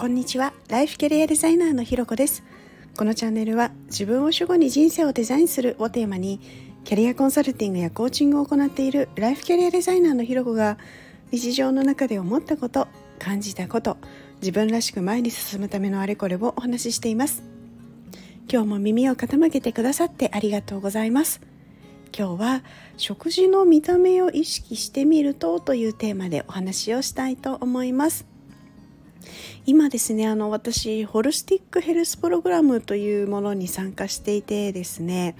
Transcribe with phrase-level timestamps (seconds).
[0.00, 0.54] こんにちは。
[0.70, 2.42] ライフキャリアデザイナーのひろこです。
[2.96, 6.40] このチャンネルは自分を主語に人生をデザインするをテーマに
[6.84, 10.78] キャリアコンサルティングやコーチングを行っているライフキャリアデザイナーのひろこが
[11.32, 12.88] 日常の中で思ったこと
[13.18, 13.98] 感じたこと
[14.40, 17.42] 自分らしく前に進むためのあれこれをお話ししています。
[18.50, 21.42] 今日も耳を傾けてくださってありがとうございます。
[22.18, 22.64] 今日は
[22.96, 28.29] 食事の見た目を意識してみるとというテーマでお話をしたいと思います。
[29.66, 35.36] 今ですねあの私ホルスティックヘルスプログラムというものに参加していてですね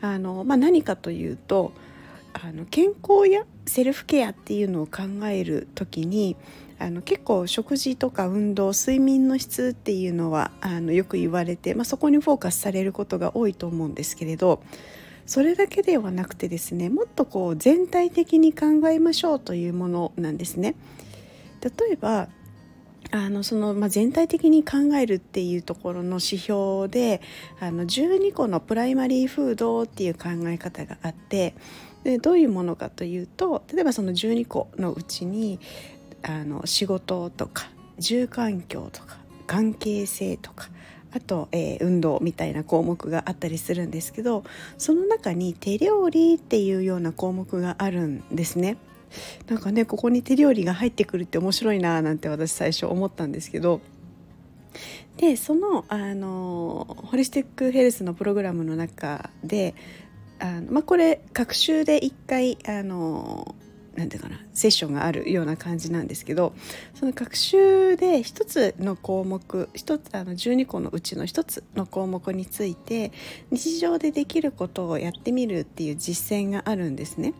[0.00, 1.72] あの、まあ、何かというと
[2.32, 6.36] あの健康やセルフケアっていうのを考える時に
[6.78, 14.62] あの結構食事とか運動睡眠の質っていうのはあのよく言われて、まあ、そこにフォーカスされることが多いと思うんですけれど
[15.26, 20.74] それだけではなくてですねもっとこう全体的に考えましょうというものなんですね。
[21.62, 22.28] 例えば
[23.14, 27.20] あのその、まあ、全体的に考えるっていうところの指標で
[27.60, 31.54] あの12個のプライマリーフードっていう考え方があって
[32.02, 35.60] でどういうものかというと例えばその12個のうちに
[36.22, 37.68] あの仕事とか
[38.00, 40.68] 住環境とか関係性とか
[41.14, 44.42] あと、えー、運動みたいな項目があったりするんですけど
[44.76, 48.76] その中に手料理っていうような項目があるんですね。
[49.48, 53.80] なんかねここに手料理が入ってくるって面白いななんて私最初思ったんですけど
[55.16, 59.74] でそのあのホリスティックヘルスのプログラムの中で
[60.40, 63.54] あの、まあ、これ学習で1回あの
[63.96, 66.52] なんていうかなセッションがあるような感じなんですけど
[66.94, 73.12] その学習で1つの項目1つあの12個のうちの1つの項目について
[73.50, 77.34] 日常でできることをやってみるっていう実践があるんですね。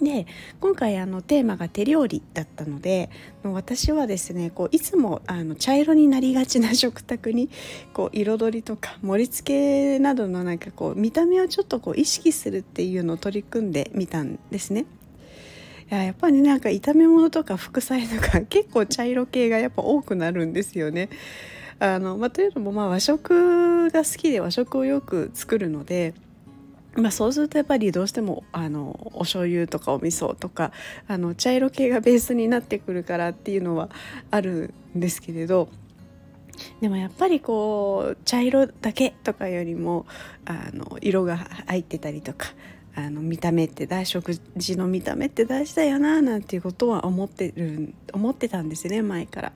[0.00, 0.26] で
[0.60, 3.08] 今回あのテーマが手料理だったので
[3.42, 7.48] 私はですねこういつもあの茶色になりがちな食卓に
[7.94, 14.86] こう彩りとか盛り付けなどのなんかこう見た目をちょっとこう意識するっていうのを取り組んでみたんですね。
[15.90, 21.08] いややっぱりなんか炒め物とか副菜とか 結構茶色系がやっぱ多くなるんですよね。
[21.78, 26.14] あのまあ、というのもまあ和食が好きで和食をよく作るので
[26.96, 30.72] まあ、そうするとやっぱりどうしてもあのお醤油とかお味噌とか
[31.06, 33.90] あの茶色系がベースになってくるからっていうのは
[34.30, 35.68] あるんですけれど
[36.80, 40.06] でもやっぱりこう茶色だけとかよりも
[40.46, 41.36] あの色が
[41.66, 42.48] 入ってたりとか
[42.98, 49.52] あの見た目って大食事の見た目って大事だよななんていうことは思ってる思ってたんですね前から。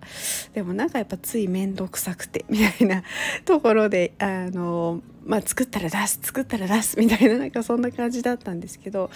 [0.52, 3.02] でもなんかやっぱつい面倒くさくてみたいな
[3.46, 9.10] ところであのまあ作ったら出す作ったら出すみたいななんかそんな感じだったんですけど、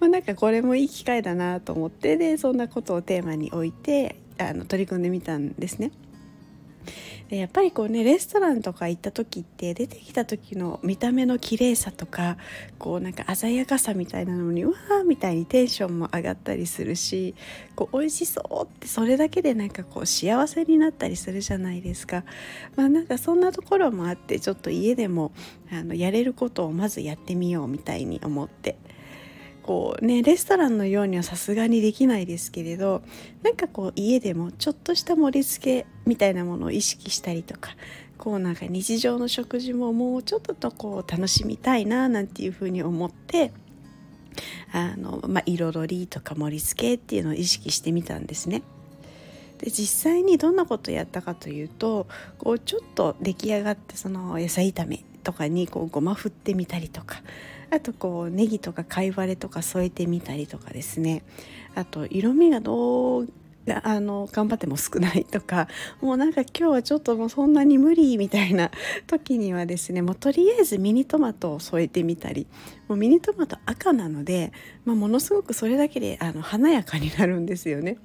[0.00, 5.92] まあ、なんかこれもいい機会だなと思ってでそんなことをテーマに置いてあの取り組んでみたんですね。
[7.30, 12.36] でやっぱりこうねレストランとか行った時って出てきた時の見た目の綺麗さとか
[12.76, 17.36] こうなんか鮮やかさみたいなのにうわーみたいにテンションも上がったりするし
[17.76, 22.24] こう美味しそうってそれだけでなんかこう幸せになったりするじゃないですか。
[22.74, 25.30] まあなんかそんなところもあってちょっと家でも
[25.72, 28.76] あのやれることをまずやってみようみたいに思って。
[29.60, 33.02] こうねレストランのようにはさすがにできないですけれど
[33.42, 37.70] なんかこう家でもちょっとした盛り付けみたいなものを意識したりとか
[38.18, 43.52] こうなんか日常の食事ももうちょっととこう楽しみたいななんていうふうに思って
[44.72, 48.62] あの、まあ、彩りとか盛り付けっていうのを意識してみたんですね。
[49.58, 52.06] で実際にどんなことをやったかというと
[52.38, 57.22] こうちょっと出来上がってその野菜炒めとかにこうごま振ってみたりとか
[57.70, 61.22] あとこうネギとか貝割れとか添えてみたりとかですね。
[61.74, 63.28] あと色味がどう
[63.84, 65.68] あの頑張っても少ないとか。
[66.00, 68.70] もうなんか今日はちょっともうそんなに無理みたいな
[69.06, 72.46] 時にはですねもうとりあえずミニトマトを添えてみたり。
[72.88, 74.52] もうミニトマト赤なので、
[74.84, 77.98] まあ、ものすごくそれだけであの華やかになるんですよね。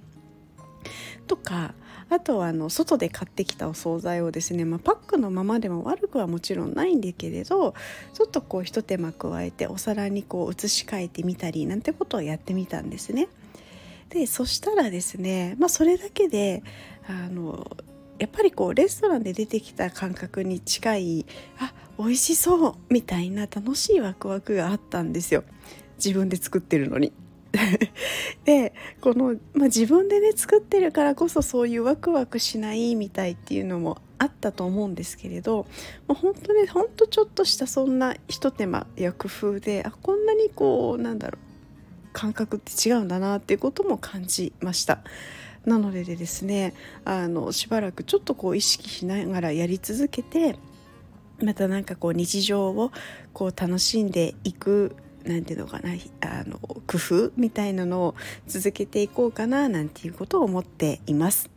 [1.25, 1.74] とか
[2.10, 7.74] あとはあの外で買ってきたお惣菜をですね、まあ、パックのままでも悪くはもちろんないんだけれど
[8.13, 13.27] ちょっとこうひと手間加えてお皿にこう移し替えてみたりなんてことをやってみたんですね。
[14.10, 16.63] でそしたらですね、まあ、それだけで
[17.07, 17.75] あの
[18.19, 21.25] やっぱりこうレストランで出てきた感覚に近い
[21.60, 25.44] あ美味しそうみたいな楽しいワクワクがあったんですよ
[25.98, 27.13] 自分で作ってるのに。
[28.46, 35.66] でこの、まあ、自分でね作ってるからこそそういうワクワクしないみたいっていうのもあったと思うんですけれど、
[36.07, 41.46] まあ、本当ねほんとちょっとしたそんなひと手間や工夫であこんなにこうなんだろう
[42.13, 45.00] 感覚って違うんだなっていうことも感じました。
[45.66, 46.74] なのでですね
[47.04, 50.57] あのしばらくちょっとこう意識しながらやり続けて
[51.44, 52.92] またなんかこう日常を
[53.34, 55.89] こう楽しんでいくなんていうのかな
[56.22, 58.16] あの工夫みたいなのを
[58.48, 61.50] 続けていこうかななんていうことを思っています。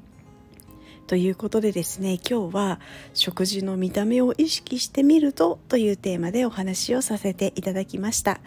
[1.06, 2.81] ということでですね今日は
[3.15, 8.41] 食事の見た目を意識してみるとというテーマでお話をさせていただきました。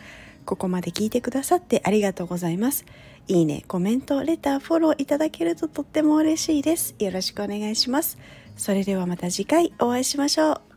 [0.45, 2.85] ここまで聞いてくださってありがとうございます。
[3.27, 6.95] いいねコメントレターフォローいただけるととっても嬉しいです。
[7.00, 8.17] よろしくお願いします。
[8.57, 10.70] それではまた次回お会いしましょう。